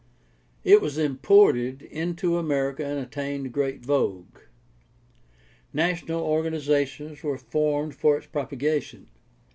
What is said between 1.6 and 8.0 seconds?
into America and attained great vogue. National organizations were formed